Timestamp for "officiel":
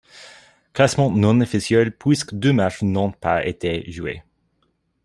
1.41-1.91